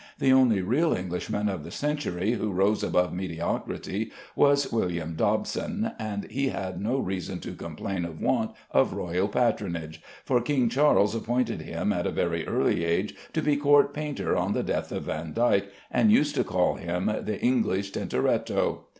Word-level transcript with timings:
The 0.17 0.33
only 0.33 0.63
real 0.63 0.93
Englishman 0.95 1.47
of 1.47 1.63
the 1.63 1.69
century 1.69 2.31
who 2.31 2.51
rose 2.51 2.81
above 2.83 3.13
mediocrity 3.13 4.11
was 4.35 4.71
William 4.71 5.13
Dobson, 5.13 5.91
and 5.99 6.23
he 6.23 6.47
had 6.49 6.81
no 6.81 6.97
reason 6.97 7.39
to 7.41 7.53
complain 7.53 8.03
of 8.03 8.19
want 8.19 8.49
of 8.71 8.93
royal 8.93 9.27
patronage, 9.27 10.01
for 10.25 10.41
King 10.41 10.69
Charles 10.69 11.13
appointed 11.13 11.61
him 11.61 11.93
at 11.93 12.07
a 12.07 12.11
very 12.11 12.47
early 12.47 12.83
age 12.83 13.13
to 13.33 13.43
be 13.43 13.55
court 13.55 13.93
painter 13.93 14.35
on 14.35 14.53
the 14.53 14.63
death 14.63 14.91
of 14.91 15.03
Vandyke, 15.03 15.69
and 15.91 16.11
used 16.11 16.33
to 16.33 16.43
call 16.43 16.77
him 16.77 17.05
the 17.05 17.39
English 17.39 17.91
Tintoretto. 17.91 18.85